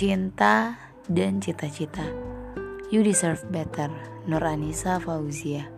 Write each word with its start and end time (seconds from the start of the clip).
cinta, 0.00 0.80
dan 1.12 1.44
cita-cita. 1.44 2.00
You 2.88 3.04
deserve 3.04 3.44
better, 3.52 3.92
Nur 4.24 4.40
Anissa 4.40 4.96
Fauzia. 4.96 5.68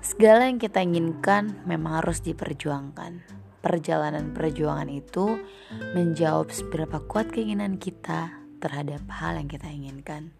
Segala 0.00 0.48
yang 0.48 0.56
kita 0.56 0.80
inginkan 0.80 1.60
memang 1.68 2.00
harus 2.00 2.24
diperjuangkan. 2.24 3.20
Perjalanan 3.60 4.32
perjuangan 4.32 4.88
itu 4.88 5.44
menjawab 5.92 6.48
seberapa 6.48 7.04
kuat 7.04 7.36
keinginan 7.36 7.76
kita 7.76 8.32
terhadap 8.64 9.04
hal 9.12 9.36
yang 9.36 9.48
kita 9.52 9.68
inginkan. 9.68 10.32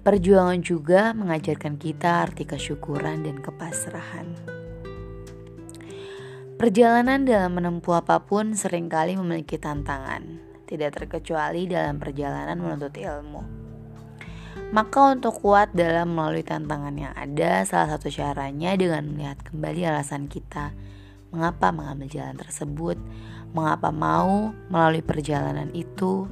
Perjuangan 0.00 0.64
juga 0.64 1.12
mengajarkan 1.12 1.76
kita 1.76 2.24
arti 2.24 2.48
kesyukuran 2.48 3.28
dan 3.28 3.36
kepasrahan. 3.36 4.32
Perjalanan 6.56 7.28
dalam 7.28 7.60
menempuh 7.60 8.00
apa 8.00 8.24
pun 8.24 8.56
sering 8.56 8.88
kali 8.88 9.20
memiliki 9.20 9.60
tantangan, 9.60 10.51
tidak 10.66 10.98
terkecuali 10.98 11.68
dalam 11.68 11.98
perjalanan 11.98 12.58
menuntut 12.58 12.94
ilmu. 12.96 13.42
Maka 14.72 15.12
untuk 15.12 15.44
kuat 15.44 15.72
dalam 15.76 16.16
melalui 16.16 16.44
tantangan 16.44 16.96
yang 16.96 17.12
ada, 17.12 17.64
salah 17.68 17.96
satu 17.96 18.08
caranya 18.08 18.72
dengan 18.76 19.04
melihat 19.04 19.40
kembali 19.44 19.84
alasan 19.84 20.28
kita 20.28 20.72
mengapa 21.32 21.72
mengambil 21.72 22.08
jalan 22.12 22.36
tersebut, 22.36 23.00
mengapa 23.56 23.88
mau 23.88 24.52
melalui 24.68 25.00
perjalanan 25.00 25.72
itu, 25.72 26.28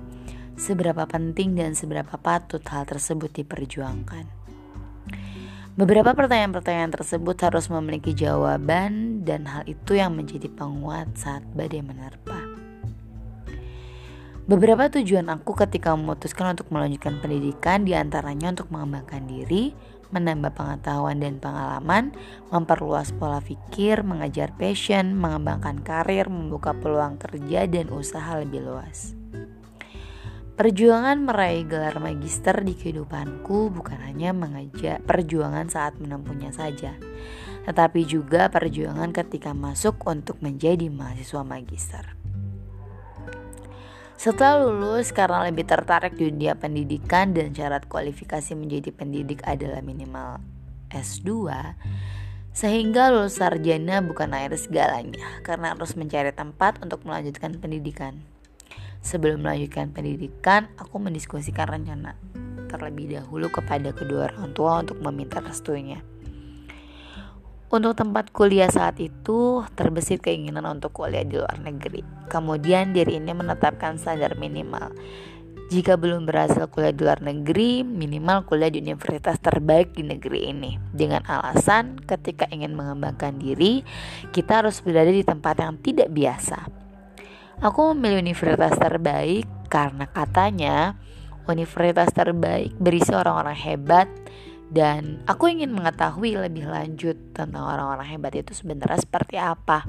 seberapa 0.61 1.09
penting 1.09 1.57
dan 1.57 1.73
seberapa 1.73 2.21
patut 2.21 2.61
hal 2.69 2.85
tersebut 2.85 3.33
diperjuangkan. 3.33 4.29
Beberapa 5.81 6.13
pertanyaan-pertanyaan 6.13 6.93
tersebut 6.93 7.41
harus 7.41 7.73
memiliki 7.73 8.13
jawaban 8.13 9.25
dan 9.25 9.49
hal 9.49 9.65
itu 9.65 9.97
yang 9.97 10.13
menjadi 10.13 10.53
penguat 10.53 11.17
saat 11.17 11.41
badai 11.57 11.81
menerpa. 11.81 12.50
Beberapa 14.51 14.91
tujuan 14.91 15.31
aku 15.31 15.55
ketika 15.55 15.95
memutuskan 15.95 16.59
untuk 16.59 16.75
melanjutkan 16.75 17.23
pendidikan 17.23 17.87
di 17.87 17.95
antaranya 17.95 18.51
untuk 18.51 18.67
mengembangkan 18.75 19.23
diri, 19.31 19.71
menambah 20.11 20.59
pengetahuan 20.59 21.23
dan 21.23 21.39
pengalaman, 21.39 22.11
memperluas 22.51 23.15
pola 23.15 23.39
pikir, 23.39 24.03
mengejar 24.03 24.51
passion, 24.59 25.15
mengembangkan 25.15 25.79
karir, 25.87 26.27
membuka 26.27 26.75
peluang 26.75 27.15
kerja 27.23 27.71
dan 27.71 27.95
usaha 27.95 28.43
lebih 28.43 28.67
luas. 28.67 29.15
Perjuangan 30.59 31.23
meraih 31.23 31.71
gelar 31.71 32.03
magister 32.03 32.59
di 32.67 32.75
kehidupanku 32.75 33.71
bukan 33.71 34.03
hanya 34.03 34.35
mengejar 34.35 34.99
perjuangan 35.07 35.71
saat 35.71 35.95
menempuhnya 36.03 36.51
saja, 36.51 36.99
tetapi 37.71 38.03
juga 38.03 38.51
perjuangan 38.51 39.15
ketika 39.15 39.55
masuk 39.55 40.03
untuk 40.11 40.43
menjadi 40.43 40.91
mahasiswa 40.91 41.47
magister. 41.47 42.20
Setelah 44.21 44.69
lulus 44.69 45.17
karena 45.17 45.49
lebih 45.49 45.65
tertarik 45.65 46.13
di 46.13 46.29
dunia 46.29 46.53
pendidikan 46.53 47.33
dan 47.33 47.57
syarat 47.57 47.89
kualifikasi 47.89 48.53
menjadi 48.53 48.93
pendidik 48.93 49.41
adalah 49.49 49.81
minimal 49.81 50.45
S2 50.93 51.49
sehingga 52.53 53.09
lulus 53.09 53.41
sarjana 53.41 54.05
bukan 54.05 54.37
air 54.37 54.53
segalanya 54.61 55.41
karena 55.41 55.73
harus 55.73 55.97
mencari 55.97 56.37
tempat 56.37 56.85
untuk 56.85 57.01
melanjutkan 57.09 57.57
pendidikan. 57.65 58.21
Sebelum 59.01 59.41
melanjutkan 59.41 59.89
pendidikan, 59.89 60.69
aku 60.77 61.01
mendiskusikan 61.01 61.81
rencana 61.81 62.13
terlebih 62.69 63.17
dahulu 63.17 63.49
kepada 63.49 63.89
kedua 63.97 64.29
orang 64.37 64.53
tua 64.53 64.85
untuk 64.85 65.01
meminta 65.01 65.41
restunya. 65.41 66.10
Untuk 67.71 67.95
tempat 67.95 68.35
kuliah 68.35 68.67
saat 68.67 68.99
itu 68.99 69.63
terbesit 69.79 70.27
keinginan 70.27 70.67
untuk 70.67 70.91
kuliah 70.91 71.23
di 71.23 71.39
luar 71.39 71.55
negeri. 71.63 72.03
Kemudian 72.27 72.91
diri 72.91 73.23
ini 73.23 73.31
menetapkan 73.31 73.95
standar 73.95 74.35
minimal. 74.35 74.91
Jika 75.71 75.95
belum 75.95 76.27
berhasil 76.27 76.67
kuliah 76.67 76.91
di 76.91 77.07
luar 77.07 77.23
negeri, 77.23 77.87
minimal 77.87 78.43
kuliah 78.43 78.75
di 78.75 78.83
universitas 78.83 79.39
terbaik 79.39 79.95
di 79.95 80.03
negeri 80.03 80.51
ini. 80.51 80.83
Dengan 80.91 81.23
alasan 81.31 81.95
ketika 82.03 82.51
ingin 82.51 82.75
mengembangkan 82.75 83.39
diri, 83.39 83.87
kita 84.35 84.67
harus 84.67 84.83
berada 84.83 85.15
di 85.15 85.23
tempat 85.23 85.63
yang 85.63 85.79
tidak 85.79 86.11
biasa. 86.11 86.67
Aku 87.63 87.95
memilih 87.95 88.19
universitas 88.19 88.75
terbaik 88.83 89.47
karena 89.71 90.11
katanya 90.11 90.99
universitas 91.47 92.11
terbaik 92.11 92.75
berisi 92.83 93.15
orang-orang 93.15 93.55
hebat 93.55 94.11
dan 94.71 95.19
aku 95.27 95.51
ingin 95.51 95.75
mengetahui 95.75 96.39
lebih 96.39 96.71
lanjut 96.71 97.19
tentang 97.35 97.67
orang-orang 97.67 98.07
hebat 98.07 98.39
itu 98.39 98.55
sebenarnya 98.55 99.03
seperti 99.03 99.35
apa. 99.35 99.83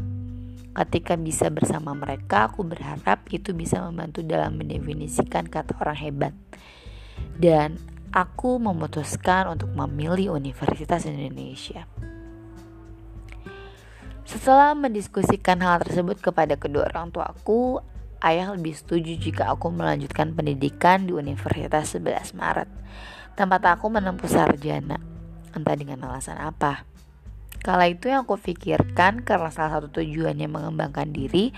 Ketika 0.73 1.13
bisa 1.21 1.53
bersama 1.53 1.93
mereka, 1.93 2.49
aku 2.49 2.65
berharap 2.65 3.29
itu 3.29 3.53
bisa 3.53 3.77
membantu 3.85 4.25
dalam 4.25 4.57
mendefinisikan 4.57 5.45
kata 5.45 5.77
orang 5.77 5.99
hebat. 6.01 6.33
Dan 7.37 7.77
aku 8.09 8.57
memutuskan 8.57 9.53
untuk 9.53 9.69
memilih 9.77 10.33
Universitas 10.33 11.05
Indonesia. 11.05 11.85
Setelah 14.25 14.73
mendiskusikan 14.73 15.61
hal 15.61 15.85
tersebut 15.85 16.23
kepada 16.23 16.57
kedua 16.57 16.89
orang 16.89 17.13
tuaku, 17.13 17.83
ayah 18.25 18.49
lebih 18.57 18.73
setuju 18.73 19.13
jika 19.19 19.53
aku 19.53 19.69
melanjutkan 19.69 20.33
pendidikan 20.33 21.05
di 21.05 21.13
Universitas 21.13 21.93
11 21.93 22.33
Maret 22.33 22.69
tempat 23.35 23.61
aku 23.77 23.87
menempuh 23.91 24.27
sarjana. 24.27 24.99
Entah 25.51 25.75
dengan 25.75 26.07
alasan 26.07 26.39
apa. 26.39 26.87
Kala 27.61 27.85
itu 27.91 28.09
yang 28.09 28.25
aku 28.25 28.41
pikirkan 28.41 29.21
karena 29.21 29.53
salah 29.53 29.77
satu 29.77 30.01
tujuannya 30.01 30.49
mengembangkan 30.49 31.13
diri, 31.13 31.53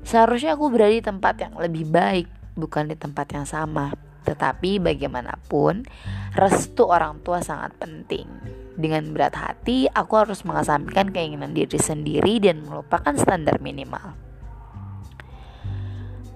seharusnya 0.00 0.56
aku 0.56 0.72
berada 0.72 0.94
di 0.96 1.04
tempat 1.04 1.34
yang 1.36 1.54
lebih 1.60 1.84
baik, 1.84 2.28
bukan 2.56 2.88
di 2.88 2.96
tempat 2.96 3.26
yang 3.36 3.44
sama. 3.44 3.92
Tetapi 4.24 4.80
bagaimanapun, 4.80 5.84
restu 6.32 6.88
orang 6.88 7.20
tua 7.20 7.44
sangat 7.44 7.76
penting. 7.76 8.28
Dengan 8.78 9.10
berat 9.12 9.36
hati, 9.36 9.90
aku 9.90 10.16
harus 10.16 10.46
mengesampingkan 10.46 11.12
keinginan 11.12 11.52
diri 11.52 11.76
sendiri 11.76 12.40
dan 12.40 12.64
melupakan 12.64 13.12
standar 13.18 13.60
minimal. 13.60 14.27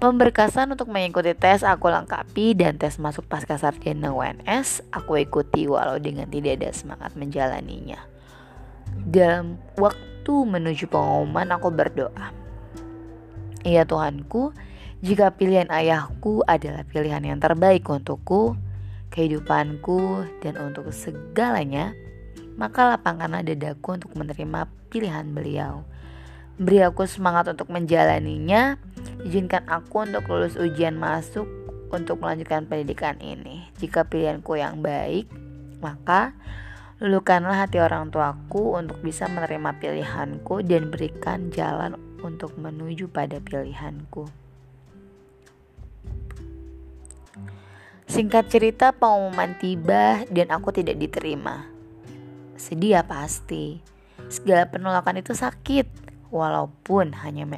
Pemberkasan 0.03 0.75
untuk 0.75 0.91
mengikuti 0.91 1.31
tes 1.31 1.63
aku 1.63 1.87
lengkapi 1.87 2.59
dan 2.59 2.75
tes 2.75 2.99
masuk 2.99 3.23
pasca 3.31 3.55
sarjana 3.55 4.11
UNS 4.11 4.83
aku 4.91 5.23
ikuti 5.23 5.71
walau 5.71 5.95
dengan 6.03 6.27
tidak 6.27 6.59
ada 6.59 6.75
semangat 6.75 7.15
menjalaninya. 7.15 8.03
Dalam 9.07 9.62
waktu 9.79 10.35
menuju 10.35 10.91
pengumuman 10.91 11.55
aku 11.55 11.71
berdoa. 11.71 12.35
Ya 13.62 13.87
Tuhanku, 13.87 14.51
jika 15.07 15.39
pilihan 15.39 15.71
ayahku 15.71 16.43
adalah 16.51 16.83
pilihan 16.83 17.23
yang 17.23 17.39
terbaik 17.39 17.87
untukku, 17.87 18.59
kehidupanku, 19.15 20.27
dan 20.43 20.59
untuk 20.59 20.91
segalanya, 20.91 21.95
maka 22.59 22.99
lapangkanlah 22.99 23.47
dadaku 23.47 24.03
untuk 24.03 24.19
menerima 24.19 24.67
pilihan 24.91 25.31
beliau. 25.31 25.87
Beri 26.59 26.83
aku 26.83 27.07
semangat 27.07 27.55
untuk 27.55 27.71
menjalaninya 27.71 28.83
Izinkan 29.22 29.71
aku 29.71 30.03
untuk 30.03 30.27
lulus 30.27 30.59
ujian 30.59 30.99
masuk 30.99 31.47
untuk 31.94 32.19
melanjutkan 32.19 32.66
pendidikan 32.66 33.15
ini. 33.22 33.71
Jika 33.78 34.03
pilihanku 34.09 34.59
yang 34.59 34.83
baik, 34.83 35.31
maka 35.78 36.34
lulukanlah 36.99 37.66
hati 37.66 37.78
orang 37.78 38.11
tuaku 38.11 38.75
untuk 38.75 38.99
bisa 38.99 39.31
menerima 39.31 39.78
pilihanku 39.78 40.66
dan 40.66 40.91
berikan 40.91 41.55
jalan 41.55 41.94
untuk 42.22 42.59
menuju 42.59 43.06
pada 43.11 43.38
pilihanku. 43.38 44.27
Singkat 48.11 48.44
cerita, 48.50 48.91
pengumuman 48.91 49.56
tiba 49.56 50.27
dan 50.28 50.50
aku 50.50 50.75
tidak 50.75 50.99
diterima. 50.99 51.65
Sedih 52.59 52.99
ya 52.99 53.03
pasti. 53.06 53.81
Segala 54.29 54.69
penolakan 54.69 55.23
itu 55.23 55.32
sakit, 55.32 55.87
walaupun 56.29 57.17
hanya 57.25 57.49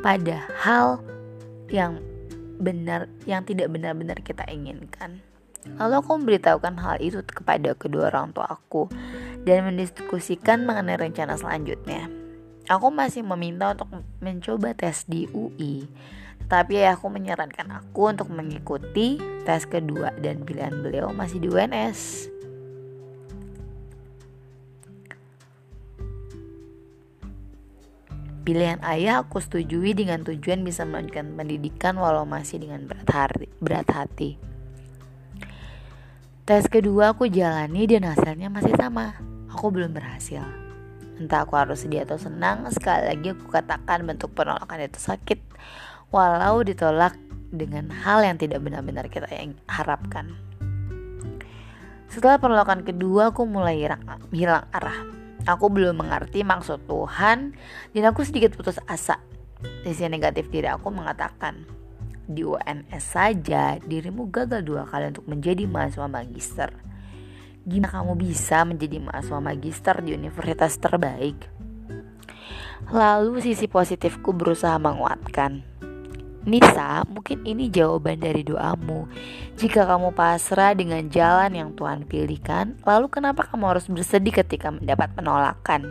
pada 0.00 0.46
hal 0.62 1.02
yang 1.70 1.98
benar 2.56 3.10
yang 3.28 3.44
tidak 3.44 3.68
benar-benar 3.68 4.18
kita 4.24 4.46
inginkan. 4.48 5.20
Lalu 5.76 5.94
aku 5.98 6.10
memberitahukan 6.22 6.74
hal 6.78 6.96
itu 7.02 7.20
kepada 7.26 7.74
kedua 7.74 8.14
orang 8.14 8.30
tua 8.30 8.46
aku 8.46 8.86
dan 9.42 9.66
mendiskusikan 9.66 10.62
mengenai 10.62 10.98
rencana 10.98 11.34
selanjutnya. 11.34 12.06
Aku 12.66 12.90
masih 12.90 13.22
meminta 13.22 13.74
untuk 13.74 13.90
mencoba 14.18 14.74
tes 14.74 15.06
di 15.06 15.30
UI, 15.30 15.86
tapi 16.50 16.82
aku 16.82 17.06
menyarankan 17.10 17.82
aku 17.82 18.10
untuk 18.10 18.30
mengikuti 18.30 19.18
tes 19.46 19.66
kedua 19.66 20.14
dan 20.18 20.42
pilihan 20.42 20.74
beliau 20.82 21.14
masih 21.14 21.38
di 21.38 21.46
UNS. 21.50 22.30
Pilihan 28.46 28.78
ayah 28.86 29.26
aku 29.26 29.42
setujui 29.42 29.90
dengan 29.90 30.22
tujuan 30.22 30.62
bisa 30.62 30.86
melanjutkan 30.86 31.34
pendidikan 31.34 31.98
walau 31.98 32.22
masih 32.22 32.62
dengan 32.62 32.86
berat, 32.86 33.10
hati, 33.10 33.50
berat 33.58 33.90
hati. 33.90 34.30
Tes 36.46 36.70
kedua 36.70 37.10
aku 37.10 37.26
jalani 37.26 37.90
dan 37.90 38.06
hasilnya 38.06 38.46
masih 38.46 38.70
sama. 38.78 39.18
Aku 39.50 39.74
belum 39.74 39.90
berhasil. 39.90 40.46
Entah 41.18 41.42
aku 41.42 41.58
harus 41.58 41.82
sedih 41.82 42.06
atau 42.06 42.22
senang, 42.22 42.70
sekali 42.70 43.10
lagi 43.10 43.34
aku 43.34 43.50
katakan 43.50 44.06
bentuk 44.06 44.30
penolakan 44.30 44.78
itu 44.78 45.02
sakit. 45.02 45.42
Walau 46.14 46.62
ditolak 46.62 47.18
dengan 47.50 47.90
hal 47.90 48.22
yang 48.22 48.38
tidak 48.38 48.62
benar-benar 48.62 49.10
kita 49.10 49.26
yang 49.34 49.58
harapkan. 49.66 50.38
Setelah 52.06 52.38
penolakan 52.38 52.86
kedua, 52.86 53.34
aku 53.34 53.42
mulai 53.42 53.82
hilang, 53.82 54.06
hilang 54.30 54.70
arah. 54.70 55.15
Aku 55.46 55.70
belum 55.70 56.02
mengerti 56.02 56.42
maksud 56.42 56.90
Tuhan 56.90 57.54
dan 57.94 58.02
aku 58.10 58.26
sedikit 58.26 58.58
putus 58.58 58.82
asa. 58.90 59.22
Sisi 59.86 60.10
negatif 60.10 60.50
diri 60.50 60.66
aku 60.66 60.90
mengatakan, 60.90 61.62
di 62.26 62.42
UNS 62.42 63.14
saja 63.14 63.78
dirimu 63.78 64.26
gagal 64.26 64.66
dua 64.66 64.82
kali 64.82 65.14
untuk 65.14 65.30
menjadi 65.30 65.70
mahasiswa 65.70 66.10
magister. 66.10 66.70
Gimana 67.62 68.02
kamu 68.02 68.12
bisa 68.18 68.66
menjadi 68.66 68.98
mahasiswa 68.98 69.38
magister 69.38 69.96
di 70.02 70.18
universitas 70.18 70.74
terbaik? 70.82 71.38
Lalu 72.90 73.38
sisi 73.42 73.70
positifku 73.70 74.34
berusaha 74.34 74.78
menguatkan. 74.82 75.62
Nisa, 76.46 77.02
mungkin 77.10 77.42
ini 77.42 77.66
jawaban 77.66 78.22
dari 78.22 78.46
doamu. 78.46 79.10
Jika 79.58 79.82
kamu 79.82 80.14
pasrah 80.14 80.78
dengan 80.78 81.02
jalan 81.10 81.50
yang 81.50 81.74
Tuhan 81.74 82.06
pilihkan, 82.06 82.78
lalu 82.86 83.10
kenapa 83.10 83.50
kamu 83.50 83.74
harus 83.74 83.90
bersedih 83.90 84.30
ketika 84.30 84.70
mendapat 84.70 85.10
penolakan? 85.18 85.90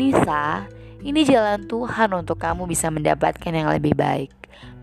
Nisa, 0.00 0.64
ini 1.04 1.28
jalan 1.28 1.68
Tuhan 1.68 2.16
untuk 2.16 2.40
kamu 2.40 2.64
bisa 2.64 2.88
mendapatkan 2.88 3.52
yang 3.52 3.68
lebih 3.68 3.92
baik. 3.92 4.32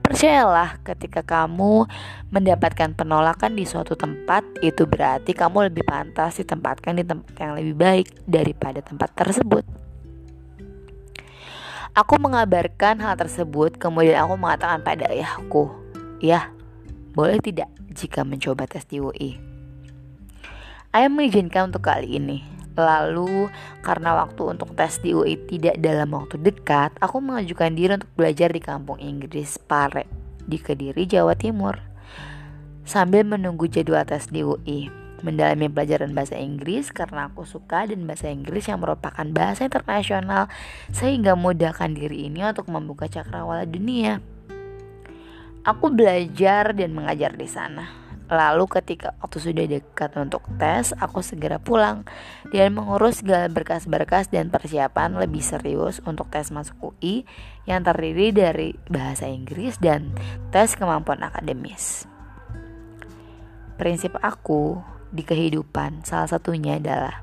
Percayalah, 0.06 0.78
ketika 0.86 1.26
kamu 1.26 1.90
mendapatkan 2.30 2.94
penolakan 2.94 3.58
di 3.58 3.66
suatu 3.66 3.98
tempat, 3.98 4.46
itu 4.62 4.86
berarti 4.86 5.34
kamu 5.34 5.74
lebih 5.74 5.82
pantas 5.82 6.38
ditempatkan 6.38 7.02
di 7.02 7.08
tempat 7.08 7.34
yang 7.42 7.58
lebih 7.58 7.74
baik 7.74 8.08
daripada 8.30 8.86
tempat 8.86 9.10
tersebut. 9.18 9.66
Aku 11.94 12.18
mengabarkan 12.18 12.98
hal 13.06 13.14
tersebut, 13.22 13.78
kemudian 13.78 14.18
aku 14.18 14.34
mengatakan 14.34 14.82
pada 14.82 15.14
ayahku, 15.14 15.70
"Ya, 16.18 16.50
boleh 17.14 17.38
tidak 17.38 17.70
jika 17.94 18.26
mencoba 18.26 18.66
tes 18.66 18.82
di 18.90 18.98
UI?" 18.98 19.38
Ayah 20.90 21.14
mengizinkan 21.14 21.70
untuk 21.70 21.86
kali 21.86 22.18
ini. 22.18 22.42
Lalu, 22.74 23.46
karena 23.86 24.18
waktu 24.18 24.42
untuk 24.58 24.74
tes 24.74 24.98
di 25.06 25.14
UI 25.14 25.38
tidak 25.46 25.78
dalam 25.78 26.18
waktu 26.18 26.42
dekat, 26.42 26.98
aku 26.98 27.22
mengajukan 27.22 27.78
diri 27.78 28.02
untuk 28.02 28.10
belajar 28.18 28.50
di 28.50 28.58
kampung 28.58 28.98
Inggris 28.98 29.62
Pare 29.62 30.10
di 30.50 30.58
Kediri, 30.58 31.06
Jawa 31.06 31.38
Timur. 31.38 31.78
Sambil 32.90 33.22
menunggu 33.22 33.70
jadwal 33.70 34.02
tes 34.10 34.26
di 34.34 34.42
UI 34.42 35.03
mendalami 35.24 35.72
pelajaran 35.72 36.12
bahasa 36.12 36.36
Inggris 36.36 36.92
karena 36.92 37.32
aku 37.32 37.48
suka 37.48 37.88
dan 37.88 38.04
bahasa 38.04 38.28
Inggris 38.30 38.68
yang 38.68 38.84
merupakan 38.84 39.24
bahasa 39.32 39.66
internasional 39.66 40.52
sehingga 40.92 41.34
mudahkan 41.34 41.96
diri 41.96 42.28
ini 42.28 42.44
untuk 42.44 42.68
membuka 42.68 43.08
cakrawala 43.08 43.64
dunia. 43.64 44.20
Aku 45.64 45.88
belajar 45.96 46.76
dan 46.76 46.92
mengajar 46.92 47.40
di 47.40 47.48
sana. 47.48 48.04
Lalu 48.28 48.66
ketika 48.72 49.16
waktu 49.20 49.38
sudah 49.40 49.66
dekat 49.68 50.16
untuk 50.16 50.44
tes, 50.56 50.96
aku 50.96 51.20
segera 51.20 51.60
pulang 51.60 52.08
dan 52.50 52.72
mengurus 52.72 53.20
segala 53.20 53.52
berkas-berkas 53.52 54.32
dan 54.32 54.48
persiapan 54.48 55.20
lebih 55.20 55.44
serius 55.44 56.00
untuk 56.08 56.32
tes 56.32 56.50
masuk 56.50 56.76
UI 56.80 57.28
yang 57.68 57.84
terdiri 57.84 58.32
dari 58.32 58.76
bahasa 58.88 59.28
Inggris 59.28 59.76
dan 59.80 60.16
tes 60.50 60.76
kemampuan 60.80 61.20
akademis. 61.24 62.08
Prinsip 63.76 64.16
aku 64.24 64.80
di 65.14 65.22
kehidupan. 65.22 66.02
Salah 66.04 66.28
satunya 66.28 66.82
adalah 66.82 67.22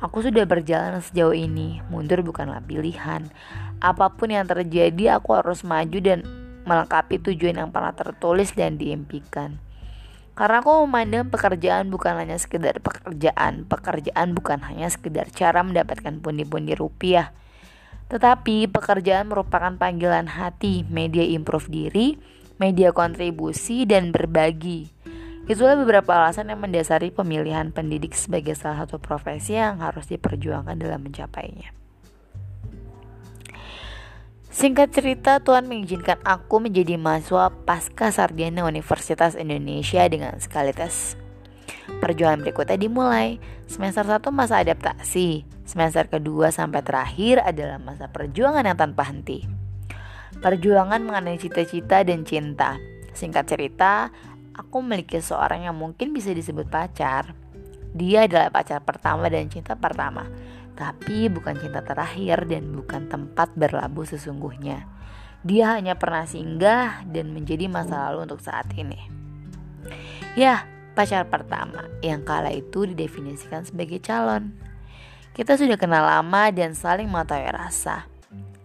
aku 0.00 0.24
sudah 0.24 0.48
berjalan 0.48 1.04
sejauh 1.04 1.36
ini. 1.36 1.84
Mundur 1.92 2.24
bukanlah 2.24 2.64
pilihan. 2.64 3.28
Apa 3.78 4.16
pun 4.16 4.32
yang 4.32 4.48
terjadi, 4.48 5.20
aku 5.20 5.36
harus 5.36 5.62
maju 5.62 5.98
dan 6.00 6.24
melengkapi 6.64 7.20
tujuan 7.20 7.60
yang 7.60 7.70
pernah 7.70 7.92
tertulis 7.92 8.56
dan 8.56 8.80
diimpikan. 8.80 9.60
Karena 10.38 10.62
aku 10.62 10.86
memandang 10.86 11.34
pekerjaan 11.34 11.90
bukan 11.90 12.14
hanya 12.14 12.38
sekedar 12.38 12.78
pekerjaan, 12.78 13.66
pekerjaan 13.66 14.38
bukan 14.38 14.62
hanya 14.70 14.86
sekedar 14.86 15.26
cara 15.34 15.66
mendapatkan 15.66 16.22
pundi-pundi 16.22 16.78
rupiah, 16.78 17.34
tetapi 18.06 18.70
pekerjaan 18.70 19.26
merupakan 19.26 19.74
panggilan 19.74 20.30
hati, 20.30 20.86
media 20.86 21.26
improve 21.26 21.66
diri, 21.66 22.22
media 22.62 22.94
kontribusi 22.94 23.82
dan 23.82 24.14
berbagi. 24.14 24.97
Itulah 25.48 25.80
beberapa 25.80 26.12
alasan 26.12 26.52
yang 26.52 26.60
mendasari 26.60 27.08
pemilihan 27.08 27.72
pendidik 27.72 28.12
sebagai 28.12 28.52
salah 28.52 28.84
satu 28.84 29.00
profesi 29.00 29.56
yang 29.56 29.80
harus 29.80 30.04
diperjuangkan 30.12 30.76
dalam 30.76 31.00
mencapainya. 31.00 31.72
Singkat 34.52 34.92
cerita, 34.92 35.40
Tuhan 35.40 35.64
mengizinkan 35.64 36.20
aku 36.20 36.60
menjadi 36.60 37.00
mahasiswa 37.00 37.48
pasca 37.64 38.12
sarjana 38.12 38.68
Universitas 38.68 39.38
Indonesia 39.40 40.04
dengan 40.04 40.36
sekali 40.36 40.76
tes. 40.76 41.16
Perjuangan 41.96 42.44
berikutnya 42.44 42.76
dimulai. 42.76 43.40
Semester 43.64 44.04
1 44.04 44.28
masa 44.28 44.60
adaptasi, 44.60 45.48
semester 45.64 46.12
kedua 46.12 46.52
sampai 46.52 46.84
terakhir 46.84 47.40
adalah 47.40 47.80
masa 47.80 48.12
perjuangan 48.12 48.68
yang 48.68 48.76
tanpa 48.76 49.08
henti. 49.08 49.48
Perjuangan 50.44 51.00
mengenai 51.04 51.40
cita-cita 51.40 52.04
dan 52.04 52.28
cinta. 52.28 52.76
Singkat 53.16 53.44
cerita, 53.50 54.14
aku 54.58 54.82
memiliki 54.82 55.22
seorang 55.22 55.70
yang 55.70 55.78
mungkin 55.78 56.10
bisa 56.10 56.34
disebut 56.34 56.66
pacar. 56.66 57.38
Dia 57.94 58.26
adalah 58.26 58.50
pacar 58.50 58.82
pertama 58.82 59.30
dan 59.30 59.46
cinta 59.46 59.78
pertama, 59.78 60.26
tapi 60.74 61.30
bukan 61.30 61.54
cinta 61.56 61.80
terakhir 61.80 62.44
dan 62.50 62.74
bukan 62.74 63.06
tempat 63.06 63.54
berlabuh 63.54 64.04
sesungguhnya. 64.04 64.84
Dia 65.46 65.78
hanya 65.78 65.94
pernah 65.94 66.26
singgah 66.26 67.06
dan 67.06 67.30
menjadi 67.30 67.70
masa 67.70 68.10
lalu 68.10 68.26
untuk 68.26 68.42
saat 68.42 68.66
ini. 68.74 68.98
Ya, 70.34 70.66
pacar 70.98 71.30
pertama 71.30 71.86
yang 72.02 72.26
kala 72.26 72.50
itu 72.50 72.84
didefinisikan 72.90 73.62
sebagai 73.62 74.02
calon. 74.02 74.58
Kita 75.32 75.54
sudah 75.54 75.78
kenal 75.78 76.02
lama 76.02 76.50
dan 76.50 76.74
saling 76.74 77.06
mengetahui 77.06 77.54
rasa. 77.54 78.10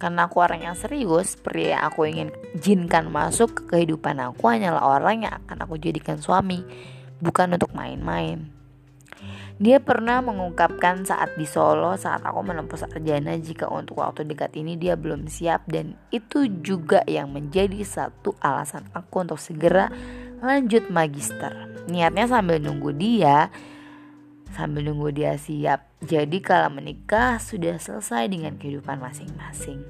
Karena 0.01 0.27
aku 0.27 0.43
orang 0.43 0.67
yang 0.67 0.75
serius, 0.75 1.39
pria 1.39 1.79
yang 1.79 1.81
aku 1.87 2.05
ingin 2.09 2.29
jinkan 2.59 3.07
masuk 3.07 3.55
ke 3.55 3.63
kehidupan 3.71 4.19
aku 4.19 4.51
hanyalah 4.51 4.99
orang 4.99 5.25
yang 5.27 5.33
akan 5.45 5.63
aku 5.63 5.79
jadikan 5.79 6.19
suami, 6.19 6.65
bukan 7.23 7.55
untuk 7.55 7.71
main-main. 7.71 8.53
Dia 9.61 9.77
pernah 9.77 10.17
mengungkapkan 10.25 11.05
saat 11.05 11.37
di 11.37 11.45
Solo 11.45 11.93
saat 11.93 12.25
aku 12.25 12.41
menempuh 12.41 12.73
sarjana 12.73 13.37
jika 13.37 13.69
untuk 13.69 14.01
waktu 14.01 14.25
dekat 14.25 14.57
ini 14.57 14.75
dia 14.81 14.97
belum 14.97 15.29
siap 15.29 15.69
dan 15.69 15.93
itu 16.09 16.49
juga 16.65 17.05
yang 17.05 17.29
menjadi 17.29 17.85
satu 17.85 18.33
alasan 18.41 18.89
aku 18.97 19.21
untuk 19.21 19.37
segera 19.37 19.93
lanjut 20.41 20.89
magister. 20.89 21.53
Niatnya 21.85 22.25
sambil 22.25 22.57
nunggu 22.57 22.97
dia 22.97 23.53
sambil 24.53 24.85
nunggu 24.85 25.09
dia 25.09 25.33
siap. 25.35 25.89
Jadi 26.05 26.39
kalau 26.39 26.69
menikah 26.69 27.41
sudah 27.41 27.81
selesai 27.81 28.29
dengan 28.29 28.55
kehidupan 28.61 29.01
masing-masing. 29.01 29.81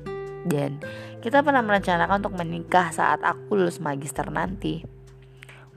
Dan 0.44 0.80
kita 1.20 1.44
pernah 1.44 1.64
merencanakan 1.64 2.24
untuk 2.24 2.36
menikah 2.36 2.92
saat 2.92 3.20
aku 3.24 3.60
lulus 3.60 3.80
magister 3.84 4.28
nanti. 4.32 4.84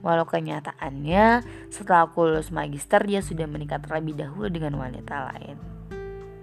Walau 0.03 0.27
kenyataannya 0.27 1.43
setelah 1.67 2.07
aku 2.07 2.31
lulus 2.31 2.51
magister 2.51 3.03
dia 3.03 3.19
sudah 3.19 3.47
menikah 3.47 3.79
terlebih 3.83 4.15
dahulu 4.15 4.47
dengan 4.47 4.79
wanita 4.79 5.35
lain. 5.35 5.57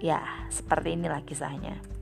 Ya, 0.03 0.21
seperti 0.53 0.93
inilah 0.93 1.23
kisahnya. 1.25 1.94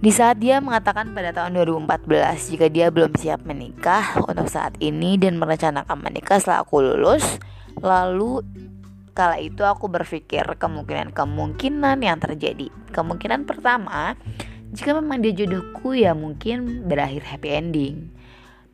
Di 0.00 0.08
saat 0.08 0.40
dia 0.40 0.64
mengatakan 0.64 1.12
pada 1.12 1.28
tahun 1.28 1.60
2014 1.60 2.56
jika 2.56 2.72
dia 2.72 2.88
belum 2.88 3.20
siap 3.20 3.44
menikah 3.44 4.16
untuk 4.24 4.48
saat 4.48 4.72
ini 4.80 5.20
dan 5.20 5.36
merencanakan 5.36 6.00
menikah 6.00 6.40
setelah 6.40 6.64
aku 6.64 6.80
lulus, 6.80 7.36
lalu 7.84 8.40
kala 9.12 9.36
itu 9.36 9.60
aku 9.60 9.92
berpikir 9.92 10.56
kemungkinan-kemungkinan 10.56 12.00
yang 12.00 12.16
terjadi. 12.16 12.72
Kemungkinan 12.96 13.44
pertama, 13.44 14.16
jika 14.72 14.96
memang 14.96 15.20
dia 15.20 15.36
jodohku 15.36 15.92
ya 15.92 16.16
mungkin 16.16 16.88
berakhir 16.88 17.20
happy 17.20 17.52
ending. 17.52 18.08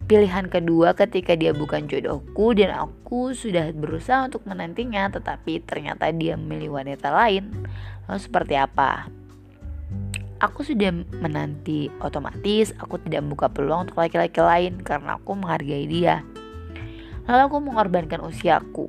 Pilihan 0.06 0.46
kedua 0.46 0.94
ketika 0.94 1.34
dia 1.34 1.50
bukan 1.50 1.90
jodohku 1.90 2.54
dan 2.54 2.70
aku 2.70 3.34
sudah 3.34 3.74
berusaha 3.74 4.30
untuk 4.30 4.46
menantinya 4.46 5.10
tetapi 5.10 5.58
ternyata 5.66 6.06
dia 6.14 6.38
memilih 6.38 6.78
wanita 6.78 7.10
lain. 7.10 7.50
Lalu 8.06 8.20
seperti 8.22 8.54
apa? 8.54 9.10
Aku 10.36 10.60
sudah 10.66 10.92
menanti 11.20 11.88
otomatis 12.04 12.76
aku 12.76 13.00
tidak 13.00 13.24
membuka 13.24 13.48
peluang 13.48 13.88
untuk 13.88 14.00
laki-laki 14.00 14.40
lain 14.40 14.80
karena 14.84 15.16
aku 15.16 15.32
menghargai 15.32 15.86
dia. 15.88 16.22
Lalu 17.26 17.42
aku 17.50 17.58
mengorbankan 17.58 18.22
usiaku. 18.22 18.86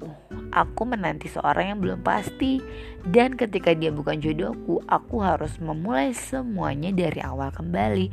Aku 0.54 0.88
menanti 0.88 1.27
seorang 1.27 1.75
yang 1.75 1.80
belum 1.82 2.00
pasti 2.06 2.62
dan 3.04 3.36
ketika 3.36 3.74
dia 3.74 3.92
bukan 3.92 4.22
jodohku, 4.22 4.82
aku 4.88 5.22
harus 5.22 5.58
memulai 5.60 6.16
semuanya 6.16 6.94
dari 6.94 7.20
awal 7.20 7.51
kembali 7.51 8.10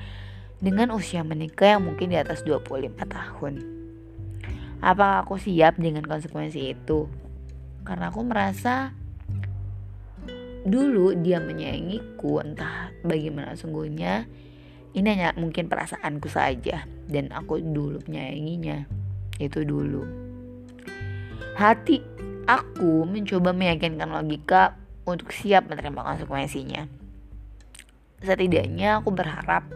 dengan 0.58 0.92
usia 0.96 1.20
menikah 1.20 1.76
yang 1.76 1.84
mungkin 1.84 2.10
di 2.10 2.18
atas 2.18 2.42
25 2.42 2.96
tahun. 3.04 3.54
Apakah 4.84 5.24
aku 5.24 5.40
siap 5.40 5.80
dengan 5.80 6.04
konsekuensi 6.04 6.76
itu? 6.76 7.08
Karena 7.84 8.08
aku 8.12 8.20
merasa 8.24 8.96
dulu 10.64 11.12
dia 11.20 11.38
menyayangiku 11.44 12.40
entah 12.40 12.88
bagaimana 13.04 13.52
sungguhnya 13.52 14.24
ini 14.96 15.06
hanya 15.12 15.36
mungkin 15.36 15.68
perasaanku 15.68 16.32
saja 16.32 16.88
dan 17.10 17.28
aku 17.34 17.60
dulu 17.60 18.00
menyayanginya 18.08 18.88
itu 19.36 19.66
dulu. 19.66 20.06
Hati 21.54 22.00
aku 22.48 23.04
mencoba 23.04 23.52
meyakinkan 23.52 24.10
logika 24.10 24.78
untuk 25.04 25.34
siap 25.34 25.68
menerima 25.68 26.00
konsekuensinya. 26.00 26.88
Setidaknya 28.24 29.04
aku 29.04 29.12
berharap 29.12 29.68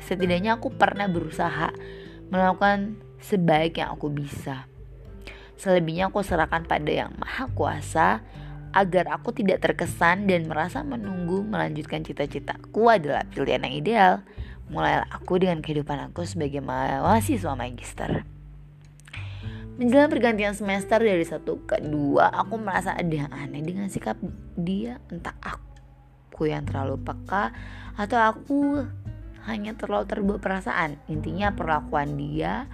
setidaknya 0.00 0.56
aku 0.56 0.72
pernah 0.72 1.06
berusaha 1.06 1.70
melakukan 2.32 2.96
sebaik 3.20 3.82
yang 3.82 3.92
aku 3.94 4.08
bisa. 4.08 4.64
Selebihnya 5.60 6.08
aku 6.08 6.24
serahkan 6.24 6.64
pada 6.64 6.88
yang 6.88 7.12
maha 7.20 7.50
kuasa 7.52 8.24
agar 8.70 9.10
aku 9.10 9.34
tidak 9.34 9.62
terkesan 9.62 10.30
dan 10.30 10.46
merasa 10.46 10.86
menunggu 10.86 11.42
melanjutkan 11.42 12.06
cita-citaku 12.06 12.86
adalah 12.86 13.26
pilihan 13.26 13.66
yang 13.66 13.74
ideal. 13.74 14.12
Mulailah 14.70 15.10
aku 15.10 15.42
dengan 15.42 15.58
kehidupan 15.58 16.10
aku 16.10 16.22
sebagai 16.22 16.62
mahasiswa 16.62 17.58
magister. 17.58 18.22
Menjelang 19.80 20.12
pergantian 20.12 20.52
semester 20.52 21.00
dari 21.00 21.24
satu 21.24 21.64
ke 21.64 21.80
dua, 21.80 22.28
aku 22.30 22.60
merasa 22.60 22.94
ada 22.94 23.10
yang 23.10 23.32
aneh 23.32 23.64
dengan 23.64 23.88
sikap 23.88 24.14
dia. 24.54 25.00
Entah 25.08 25.34
aku 25.40 26.46
yang 26.46 26.68
terlalu 26.68 27.00
peka 27.00 27.50
atau 27.96 28.18
aku 28.20 28.84
hanya 29.48 29.72
terlalu 29.74 30.04
terbawa 30.04 30.38
perasaan. 30.38 31.00
Intinya 31.08 31.50
perlakuan 31.56 32.14
dia, 32.20 32.68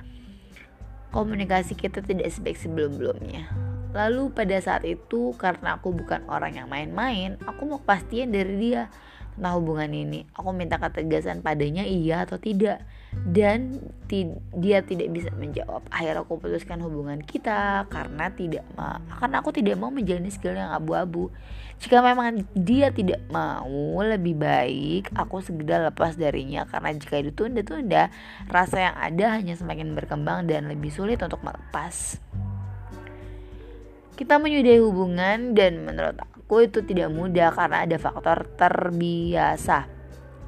komunikasi 1.14 1.78
kita 1.78 2.02
tidak 2.02 2.28
sebaik 2.34 2.58
sebelum-belumnya. 2.58 3.75
Lalu 3.96 4.28
pada 4.36 4.60
saat 4.60 4.84
itu 4.84 5.32
karena 5.40 5.80
aku 5.80 5.96
bukan 5.96 6.28
orang 6.28 6.60
yang 6.60 6.68
main-main, 6.68 7.40
aku 7.48 7.64
mau 7.64 7.80
kepastian 7.80 8.28
dari 8.28 8.52
dia 8.60 8.92
tentang 9.36 9.56
hubungan 9.60 9.88
ini. 9.92 10.28
Aku 10.36 10.52
minta 10.52 10.76
ketegasan 10.76 11.44
padanya 11.44 11.84
iya 11.84 12.28
atau 12.28 12.36
tidak. 12.36 12.84
Dan 13.16 13.80
ti 14.04 14.28
dia 14.52 14.84
tidak 14.84 15.08
bisa 15.08 15.32
menjawab. 15.32 15.88
Akhirnya 15.88 16.20
aku 16.20 16.36
putuskan 16.36 16.84
hubungan 16.84 17.24
kita 17.24 17.88
karena 17.88 18.28
tidak 18.36 18.68
ma 18.76 19.00
karena 19.16 19.40
aku 19.40 19.56
tidak 19.56 19.80
mau 19.80 19.88
menjalani 19.88 20.28
segala 20.28 20.68
yang 20.68 20.72
abu-abu. 20.76 21.32
Jika 21.80 22.00
memang 22.04 22.44
dia 22.52 22.92
tidak 22.92 23.24
mau, 23.32 24.00
lebih 24.00 24.36
baik 24.36 25.12
aku 25.16 25.40
segera 25.40 25.88
lepas 25.88 26.16
darinya 26.16 26.68
karena 26.68 26.92
jika 26.96 27.20
ditunda-tunda, 27.20 28.12
rasa 28.48 28.92
yang 28.92 28.96
ada 28.96 29.26
hanya 29.36 29.54
semakin 29.56 29.96
berkembang 29.96 30.48
dan 30.48 30.68
lebih 30.68 30.92
sulit 30.92 31.20
untuk 31.20 31.40
melepas. 31.40 32.20
Kita 34.16 34.40
menyudahi 34.40 34.80
hubungan 34.80 35.52
dan 35.52 35.84
menurut 35.84 36.16
aku 36.24 36.64
itu 36.64 36.80
tidak 36.80 37.12
mudah 37.12 37.52
karena 37.52 37.84
ada 37.84 38.00
faktor 38.00 38.48
terbiasa. 38.56 39.84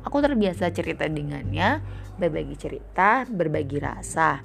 Aku 0.08 0.24
terbiasa 0.24 0.72
cerita 0.72 1.04
dengannya, 1.04 1.84
berbagi 2.16 2.56
cerita, 2.56 3.28
berbagi 3.28 3.76
rasa. 3.76 4.40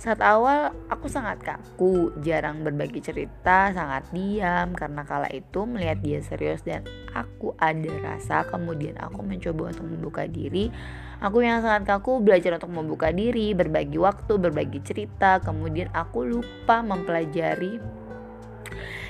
Saat 0.00 0.24
awal 0.24 0.72
aku 0.88 1.12
sangat 1.12 1.44
kaku, 1.44 2.16
jarang 2.24 2.64
berbagi 2.64 3.04
cerita, 3.04 3.68
sangat 3.74 4.08
diam 4.16 4.72
karena 4.72 5.04
kala 5.04 5.28
itu 5.28 5.68
melihat 5.68 6.00
dia 6.00 6.24
serius 6.24 6.64
dan 6.64 6.88
aku 7.12 7.52
ada 7.60 7.92
rasa. 8.00 8.48
Kemudian 8.48 8.96
aku 8.96 9.28
mencoba 9.28 9.76
untuk 9.76 9.92
membuka 9.92 10.24
diri. 10.24 10.72
Aku 11.20 11.44
yang 11.44 11.60
sangat 11.60 11.84
kaku 11.84 12.24
belajar 12.24 12.56
untuk 12.56 12.72
membuka 12.72 13.12
diri, 13.12 13.52
berbagi 13.52 14.00
waktu, 14.00 14.40
berbagi 14.40 14.80
cerita. 14.86 15.42
Kemudian 15.42 15.92
aku 15.92 16.24
lupa 16.24 16.80
mempelajari 16.80 17.97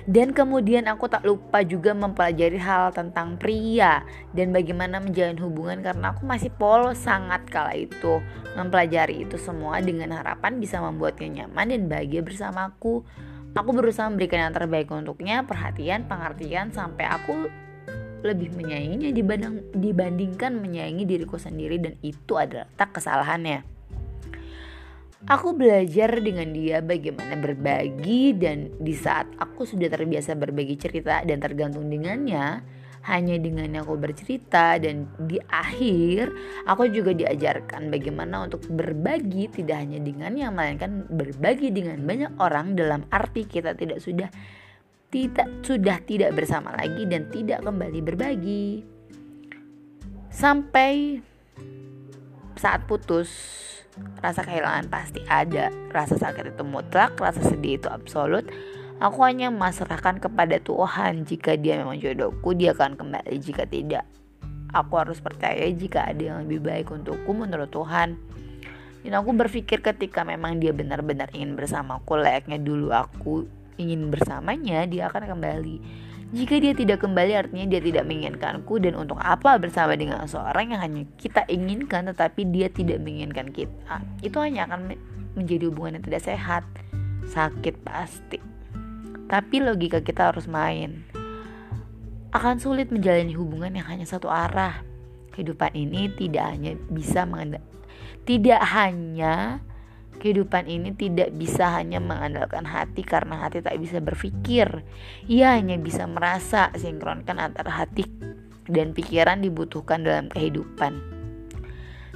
dan 0.09 0.33
kemudian 0.33 0.89
aku 0.89 1.05
tak 1.05 1.21
lupa 1.29 1.61
juga 1.61 1.93
mempelajari 1.93 2.57
hal 2.57 2.97
tentang 2.97 3.37
pria 3.37 4.01
dan 4.33 4.57
bagaimana 4.57 5.05
menjalin 5.05 5.37
hubungan 5.37 5.85
karena 5.85 6.17
aku 6.17 6.25
masih 6.25 6.49
polos 6.57 6.97
sangat 6.97 7.45
kala 7.53 7.77
itu. 7.77 8.25
Mempelajari 8.57 9.29
itu 9.29 9.37
semua 9.37 9.85
dengan 9.85 10.17
harapan 10.17 10.57
bisa 10.57 10.81
membuatnya 10.81 11.45
nyaman 11.45 11.77
dan 11.77 11.83
bahagia 11.93 12.25
bersamaku. 12.25 13.05
Aku 13.53 13.71
berusaha 13.77 14.09
memberikan 14.09 14.49
yang 14.49 14.57
terbaik 14.57 14.89
untuknya, 14.89 15.45
perhatian, 15.45 16.09
pengertian 16.09 16.73
sampai 16.73 17.05
aku 17.05 17.53
lebih 18.25 18.57
menyayanginya 18.57 19.13
dibanding, 19.13 19.55
dibandingkan 19.77 20.57
menyayangi 20.57 21.05
diriku 21.05 21.37
sendiri 21.37 21.77
dan 21.77 22.01
itu 22.01 22.33
adalah 22.41 22.65
tak 22.81 22.97
kesalahannya. 22.97 23.78
Aku 25.27 25.51
belajar 25.51 26.23
dengan 26.23 26.55
dia 26.55 26.79
bagaimana 26.79 27.35
berbagi 27.35 28.39
dan 28.39 28.71
di 28.79 28.95
saat 28.95 29.27
aku 29.35 29.67
sudah 29.67 29.91
terbiasa 29.91 30.39
berbagi 30.39 30.79
cerita 30.79 31.27
dan 31.27 31.43
tergantung 31.43 31.91
dengannya, 31.91 32.63
hanya 33.03 33.35
dengan 33.43 33.83
aku 33.83 33.99
bercerita 33.99 34.79
dan 34.79 35.11
di 35.27 35.43
akhir 35.51 36.31
aku 36.71 36.87
juga 36.95 37.19
diajarkan 37.19 37.91
bagaimana 37.91 38.47
untuk 38.47 38.63
berbagi 38.71 39.51
tidak 39.51 39.83
hanya 39.83 39.99
dengannya 39.99 40.47
melainkan 40.55 41.03
berbagi 41.11 41.75
dengan 41.75 41.99
banyak 42.07 42.33
orang 42.39 42.79
dalam 42.79 43.03
arti 43.11 43.43
kita 43.43 43.75
tidak 43.75 43.99
sudah 43.99 44.31
tidak 45.11 45.51
sudah 45.67 45.99
tidak 46.07 46.31
bersama 46.39 46.79
lagi 46.79 47.03
dan 47.11 47.27
tidak 47.35 47.67
kembali 47.67 48.01
berbagi. 48.07 48.87
Sampai 50.31 51.19
saat 52.55 52.87
putus 52.87 53.27
Rasa 54.19 54.43
kehilangan 54.43 54.91
pasti 54.91 55.23
ada, 55.31 55.71
rasa 55.95 56.19
sakit 56.19 56.59
itu 56.59 56.65
mutlak, 56.67 57.15
rasa 57.19 57.39
sedih 57.47 57.79
itu 57.79 57.87
absolut. 57.87 58.47
Aku 58.99 59.23
hanya 59.23 59.47
memasrahkan 59.47 60.19
kepada 60.19 60.59
Tuhan 60.59 61.23
jika 61.23 61.55
dia 61.55 61.79
memang 61.79 62.03
jodohku, 62.03 62.51
dia 62.59 62.75
akan 62.75 62.99
kembali 62.99 63.39
jika 63.39 63.63
tidak. 63.63 64.03
Aku 64.75 64.99
harus 64.99 65.23
percaya 65.23 65.71
jika 65.71 66.03
ada 66.03 66.35
yang 66.35 66.39
lebih 66.43 66.67
baik 66.67 66.91
untukku 66.91 67.31
menurut 67.31 67.71
Tuhan. 67.71 68.19
Dan 69.07 69.13
aku 69.15 69.31
berpikir 69.39 69.81
ketika 69.87 70.27
memang 70.27 70.59
dia 70.59 70.75
benar-benar 70.75 71.31
ingin 71.31 71.55
bersamaku, 71.55 72.19
layaknya 72.19 72.59
dulu 72.59 72.91
aku 72.91 73.47
ingin 73.79 74.11
bersamanya, 74.11 74.83
dia 74.91 75.07
akan 75.07 75.31
kembali. 75.31 76.08
Jika 76.29 76.61
dia 76.61 76.77
tidak 76.77 77.01
kembali 77.01 77.33
artinya 77.33 77.67
dia 77.73 77.81
tidak 77.81 78.05
menginginkanku 78.05 78.77
dan 78.85 79.01
untuk 79.01 79.17
apa 79.17 79.57
bersama 79.57 79.97
dengan 79.97 80.29
seorang 80.29 80.77
yang 80.77 80.81
hanya 80.85 81.03
kita 81.17 81.49
inginkan 81.49 82.13
tetapi 82.13 82.45
dia 82.53 82.69
tidak 82.69 83.01
menginginkan 83.01 83.49
kita. 83.49 84.05
Itu 84.21 84.37
hanya 84.45 84.69
akan 84.69 84.93
menjadi 85.33 85.73
hubungan 85.73 85.97
yang 85.97 86.05
tidak 86.05 86.23
sehat. 86.29 86.65
Sakit 87.33 87.81
pasti. 87.81 88.41
Tapi 89.29 89.57
logika 89.65 90.05
kita 90.05 90.33
harus 90.33 90.45
main. 90.45 91.05
Akan 92.29 92.61
sulit 92.61 92.93
menjalani 92.93 93.33
hubungan 93.33 93.73
yang 93.73 93.89
hanya 93.89 94.05
satu 94.05 94.29
arah. 94.29 94.85
Kehidupan 95.33 95.73
ini 95.73 96.13
tidak 96.13 96.45
hanya 96.45 96.77
bisa 96.93 97.25
tidak 98.29 98.61
hanya 98.77 99.65
Kehidupan 100.19 100.67
ini 100.67 100.91
tidak 100.99 101.31
bisa 101.39 101.71
hanya 101.79 102.03
mengandalkan 102.03 102.67
hati 102.67 103.07
karena 103.07 103.47
hati 103.47 103.63
tak 103.63 103.79
bisa 103.79 104.03
berpikir. 104.03 104.83
Ia 105.31 105.55
hanya 105.55 105.79
bisa 105.79 106.11
merasa 106.11 106.75
sinkronkan 106.75 107.39
antara 107.39 107.71
hati 107.71 108.03
dan 108.67 108.93
pikiran 108.93 109.39
dibutuhkan 109.41 110.03
dalam 110.03 110.27
kehidupan. 110.27 111.19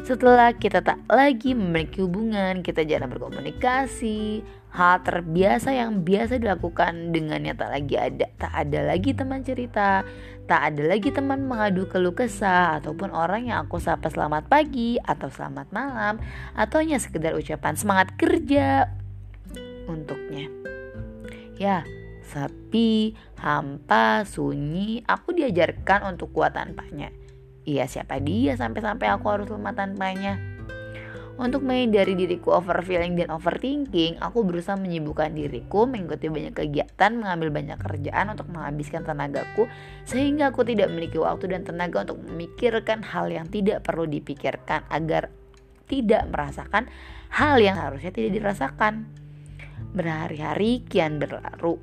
Setelah 0.03 0.51
kita 0.59 0.83
tak 0.83 0.99
lagi 1.07 1.55
memiliki 1.55 2.03
hubungan, 2.03 2.67
kita 2.67 2.83
jarang 2.83 3.07
berkomunikasi. 3.15 4.43
Hal 4.73 5.05
terbiasa 5.05 5.77
yang 5.77 6.01
biasa 6.01 6.41
dilakukan 6.41 7.13
dengannya 7.13 7.53
tak 7.53 7.69
lagi 7.77 8.01
ada, 8.01 8.25
tak 8.41 8.53
ada 8.57 8.81
lagi 8.89 9.13
teman 9.13 9.45
cerita, 9.45 10.01
tak 10.49 10.61
ada 10.73 10.89
lagi 10.89 11.13
teman 11.13 11.45
mengadu 11.45 11.85
keluh 11.93 12.17
kesah 12.17 12.81
ataupun 12.81 13.13
orang 13.13 13.53
yang 13.53 13.69
aku 13.69 13.77
sapa 13.77 14.09
selamat 14.09 14.49
pagi 14.49 14.97
atau 14.97 15.29
selamat 15.29 15.69
malam 15.77 16.17
atau 16.57 16.81
hanya 16.81 16.97
sekedar 16.97 17.37
ucapan 17.37 17.77
semangat 17.77 18.17
kerja 18.17 18.89
untuknya. 19.93 20.49
Ya, 21.61 21.85
sepi, 22.33 23.13
hampa, 23.45 24.25
sunyi, 24.25 25.05
aku 25.05 25.37
diajarkan 25.37 26.17
untuk 26.17 26.33
kuat 26.33 26.57
tanpanya. 26.57 27.13
Iya 27.63 27.87
siapa 27.87 28.19
dia 28.19 28.59
sampai-sampai 28.59 29.07
aku 29.07 29.27
harus 29.31 29.47
lemah 29.47 29.71
tanpanya 29.71 30.52
untuk 31.41 31.65
menghindari 31.65 32.13
diriku 32.13 32.53
overfeeling 32.53 33.17
dan 33.17 33.33
overthinking, 33.33 34.21
aku 34.21 34.45
berusaha 34.45 34.77
menyibukkan 34.77 35.33
diriku, 35.33 35.89
mengikuti 35.89 36.29
banyak 36.29 36.53
kegiatan, 36.53 37.17
mengambil 37.17 37.49
banyak 37.49 37.79
kerjaan 37.81 38.37
untuk 38.37 38.53
menghabiskan 38.53 39.01
tenagaku, 39.03 39.65
sehingga 40.05 40.53
aku 40.53 40.69
tidak 40.69 40.93
memiliki 40.93 41.17
waktu 41.17 41.57
dan 41.57 41.65
tenaga 41.65 42.05
untuk 42.05 42.21
memikirkan 42.21 43.01
hal 43.01 43.33
yang 43.33 43.49
tidak 43.49 43.81
perlu 43.81 44.05
dipikirkan 44.05 44.85
agar 44.93 45.33
tidak 45.89 46.29
merasakan 46.29 46.93
hal 47.33 47.57
yang 47.57 47.81
harusnya 47.81 48.13
tidak 48.13 48.37
dirasakan. 48.37 49.09
Berhari-hari 49.93 50.85
kian 50.89 51.17
berlalu 51.17 51.81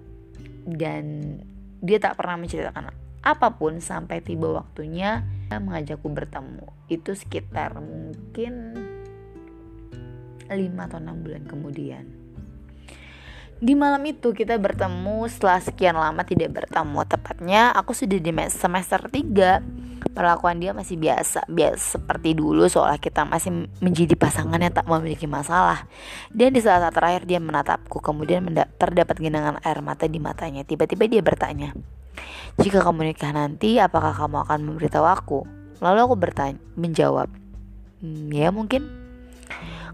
dan 0.66 1.38
dia 1.82 1.98
tak 1.98 2.18
pernah 2.18 2.38
menceritakan 2.38 2.94
apa 3.20 3.60
pun 3.60 3.84
sampai 3.84 4.24
tiba 4.24 4.48
waktunya 4.56 5.28
mengajakku 5.52 6.08
bertemu 6.08 6.64
itu 6.88 7.18
sekitar 7.18 7.76
mungkin 7.82 8.69
5 10.50 10.88
atau 10.90 11.00
6 11.00 11.24
bulan 11.24 11.44
kemudian. 11.46 12.04
Di 13.60 13.76
malam 13.76 14.00
itu 14.08 14.32
kita 14.32 14.56
bertemu 14.56 15.28
setelah 15.28 15.60
sekian 15.60 16.00
lama 16.00 16.24
tidak 16.24 16.64
bertemu. 16.64 17.04
Tepatnya 17.04 17.76
aku 17.76 17.92
sudah 17.92 18.16
di 18.16 18.32
semester 18.48 19.04
3 19.04 20.16
Perlakuan 20.16 20.64
dia 20.64 20.72
masih 20.72 20.96
biasa 20.96 21.44
Biasa 21.52 22.00
seperti 22.00 22.32
dulu 22.32 22.72
seolah 22.72 22.96
kita 22.96 23.28
masih 23.28 23.68
menjadi 23.84 24.16
pasangan 24.16 24.56
yang 24.64 24.72
tak 24.72 24.88
memiliki 24.88 25.28
masalah. 25.28 25.92
Dan 26.32 26.56
di 26.56 26.64
saat, 26.64 26.80
-saat 26.80 26.96
terakhir 26.96 27.28
dia 27.28 27.44
menatapku 27.44 28.00
Kemudian 28.00 28.48
terdapat 28.80 29.20
genangan 29.20 29.60
air 29.60 29.84
mata 29.84 30.08
di 30.08 30.24
matanya. 30.24 30.64
Tiba-tiba 30.64 31.12
dia 31.12 31.20
bertanya 31.20 31.76
Jika 32.64 32.80
kamu 32.80 33.12
nikah 33.12 33.36
nanti 33.36 33.76
apakah 33.76 34.16
kamu 34.16 34.48
akan 34.48 34.60
memberitahu 34.72 35.04
aku? 35.04 35.40
Lalu 35.84 36.00
aku 36.00 36.16
bertanya, 36.16 36.56
menjawab 36.80 37.28
hmm, 38.00 38.32
Ya 38.32 38.56
mungkin 38.56 38.99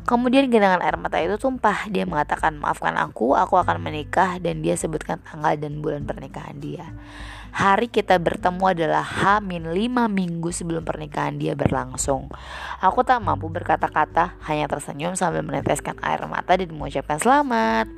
Kemudian 0.06 0.54
genangan 0.54 0.86
air 0.86 1.02
mata 1.02 1.18
itu 1.18 1.34
tumpah. 1.42 1.90
Dia 1.90 2.06
mengatakan, 2.06 2.62
"Maafkan 2.62 2.94
aku, 2.94 3.34
aku 3.34 3.58
akan 3.58 3.82
menikah." 3.82 4.38
Dan 4.38 4.62
dia 4.62 4.78
sebutkan 4.78 5.18
tanggal 5.26 5.58
dan 5.58 5.82
bulan 5.82 6.06
pernikahan 6.06 6.62
dia. 6.62 6.94
Hari 7.56 7.90
kita 7.90 8.22
bertemu 8.22 8.62
adalah 8.70 9.02
H-5 9.02 10.06
minggu 10.12 10.50
sebelum 10.54 10.86
pernikahan 10.86 11.42
dia 11.42 11.58
berlangsung. 11.58 12.30
Aku 12.84 13.02
tak 13.02 13.24
mampu 13.24 13.50
berkata-kata, 13.50 14.38
hanya 14.46 14.70
tersenyum 14.70 15.18
sambil 15.18 15.42
meneteskan 15.42 15.98
air 16.06 16.22
mata 16.30 16.54
dan 16.54 16.70
mengucapkan 16.70 17.18
selamat. 17.18 17.90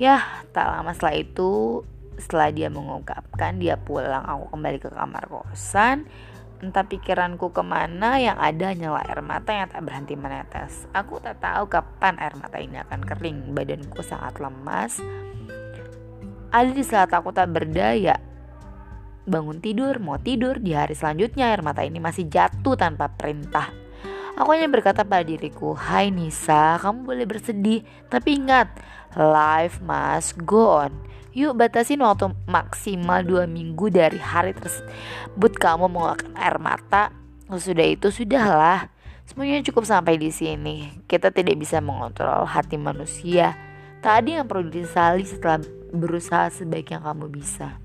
Ya, 0.00 0.24
tak 0.50 0.72
lama 0.72 0.90
setelah 0.90 1.20
itu, 1.20 1.84
setelah 2.18 2.50
dia 2.50 2.66
mengungkapkan 2.66 3.62
dia 3.62 3.78
pulang, 3.78 4.26
aku 4.26 4.56
kembali 4.56 4.78
ke 4.82 4.90
kamar 4.90 5.28
kosan 5.30 6.08
Entah 6.58 6.82
pikiranku 6.82 7.54
ke 7.54 7.62
mana 7.62 8.18
yang 8.18 8.34
ada 8.34 8.74
hanyalah 8.74 9.06
air 9.06 9.22
mata 9.22 9.54
yang 9.54 9.70
tak 9.70 9.82
berhenti 9.86 10.18
menetes. 10.18 10.90
Aku 10.90 11.22
tak 11.22 11.38
tahu 11.38 11.70
kapan 11.70 12.18
air 12.18 12.34
mata 12.34 12.58
ini 12.58 12.82
akan 12.82 13.00
kering. 13.06 13.54
Badanku 13.54 14.02
sangat 14.02 14.42
lemas. 14.42 14.98
Ada 16.50 16.70
di 16.74 16.82
saat 16.82 17.14
aku 17.14 17.30
tak 17.30 17.54
berdaya. 17.54 18.18
Bangun 19.22 19.62
tidur, 19.62 20.02
mau 20.02 20.18
tidur. 20.18 20.58
Di 20.58 20.74
hari 20.74 20.98
selanjutnya 20.98 21.54
air 21.54 21.62
mata 21.62 21.86
ini 21.86 22.02
masih 22.02 22.26
jatuh 22.26 22.74
tanpa 22.74 23.06
perintah. 23.06 23.70
Aku 24.34 24.54
hanya 24.54 24.66
berkata 24.66 25.02
pada 25.06 25.22
diriku, 25.22 25.78
Hai 25.78 26.10
Nisa, 26.10 26.78
kamu 26.82 27.06
boleh 27.06 27.26
bersedih. 27.26 27.86
Tapi 28.10 28.38
ingat, 28.38 28.70
life 29.14 29.78
must 29.78 30.38
go 30.42 30.86
on. 30.86 30.94
Yuk 31.38 31.54
batasin 31.54 32.02
waktu 32.02 32.34
maksimal 32.50 33.22
dua 33.22 33.46
minggu 33.46 33.94
dari 33.94 34.18
hari 34.18 34.58
tersebut 34.58 35.54
kamu 35.54 35.86
mengeluarkan 35.86 36.34
air 36.34 36.58
mata. 36.58 37.14
Sudah 37.46 37.86
itu 37.86 38.10
sudahlah. 38.10 38.90
Semuanya 39.22 39.62
cukup 39.62 39.86
sampai 39.86 40.18
di 40.18 40.34
sini. 40.34 40.98
Kita 41.06 41.30
tidak 41.30 41.54
bisa 41.62 41.78
mengontrol 41.78 42.42
hati 42.42 42.74
manusia. 42.74 43.54
Tak 44.02 44.26
ada 44.26 44.42
yang 44.42 44.50
perlu 44.50 44.66
disali 44.66 45.22
setelah 45.22 45.62
berusaha 45.94 46.50
sebaik 46.50 46.90
yang 46.90 47.06
kamu 47.06 47.30
bisa. 47.30 47.78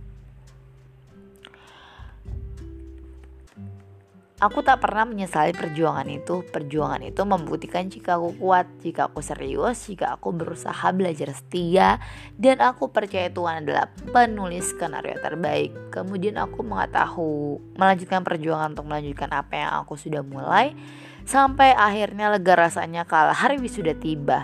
Aku 4.43 4.59
tak 4.59 4.83
pernah 4.83 5.07
menyesali 5.07 5.55
perjuangan 5.55 6.03
itu. 6.11 6.43
Perjuangan 6.43 6.99
itu 6.99 7.23
membuktikan 7.23 7.87
jika 7.87 8.19
aku 8.19 8.35
kuat, 8.43 8.67
jika 8.83 9.07
aku 9.07 9.23
serius, 9.23 9.87
jika 9.87 10.19
aku 10.19 10.35
berusaha 10.35 10.83
belajar 10.91 11.31
setia, 11.31 12.03
dan 12.35 12.59
aku 12.59 12.91
percaya 12.91 13.31
Tuhan 13.31 13.63
adalah 13.63 13.87
penulis 14.11 14.75
skenario 14.75 15.15
terbaik. 15.23 15.71
Kemudian 15.95 16.35
aku 16.35 16.59
mengetahui 16.59 17.63
melanjutkan 17.79 18.27
perjuangan 18.27 18.75
untuk 18.75 18.91
melanjutkan 18.91 19.31
apa 19.31 19.53
yang 19.55 19.71
aku 19.79 19.95
sudah 19.95 20.19
mulai, 20.27 20.75
sampai 21.23 21.71
akhirnya 21.71 22.35
lega 22.35 22.59
rasanya 22.59 23.07
kala 23.07 23.31
hari 23.31 23.63
wisuda 23.63 23.95
tiba. 23.95 24.43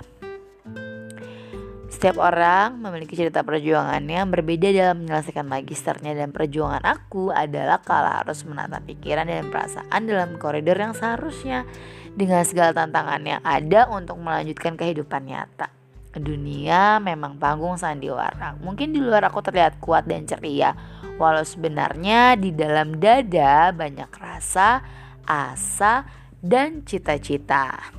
Setiap 1.99 2.15
orang 2.23 2.79
memiliki 2.79 3.19
cerita 3.19 3.43
perjuangannya 3.43 4.23
yang 4.23 4.31
berbeda 4.31 4.71
dalam 4.71 5.03
menyelesaikan 5.03 5.43
magisternya 5.43 6.15
dan 6.15 6.31
perjuangan 6.31 6.79
aku 6.87 7.27
adalah 7.27 7.83
kalau 7.83 8.23
harus 8.23 8.47
menata 8.47 8.79
pikiran 8.79 9.27
dan 9.27 9.51
perasaan 9.51 10.07
dalam 10.07 10.39
koridor 10.39 10.79
yang 10.79 10.95
seharusnya 10.95 11.67
dengan 12.15 12.47
segala 12.47 12.71
tantangan 12.71 13.19
yang 13.19 13.43
ada 13.43 13.91
untuk 13.91 14.15
melanjutkan 14.15 14.79
kehidupan 14.79 15.27
nyata. 15.27 15.75
Dunia 16.15 17.03
memang 17.03 17.35
panggung 17.35 17.75
sandiwara. 17.75 18.55
Mungkin 18.63 18.95
di 18.95 19.03
luar 19.03 19.27
aku 19.27 19.43
terlihat 19.43 19.83
kuat 19.83 20.07
dan 20.07 20.23
ceria, 20.23 20.79
walau 21.19 21.43
sebenarnya 21.43 22.39
di 22.39 22.55
dalam 22.55 22.95
dada 22.95 23.75
banyak 23.75 24.07
rasa, 24.15 24.87
asa, 25.27 26.07
dan 26.39 26.79
cita-cita. 26.87 27.98